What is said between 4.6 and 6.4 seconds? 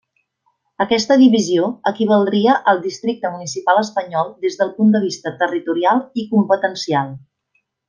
del punt de vista territorial i